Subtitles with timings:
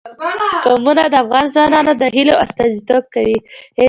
[0.63, 3.37] قومونه د افغان ځوانانو د هیلو استازیتوب کوي.